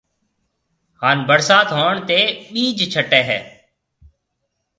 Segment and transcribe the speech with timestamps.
[1.01, 2.19] ھان ڀرسات ھوڻ تيَ
[2.51, 3.39] ٻِج ڇٽَي ھيَََ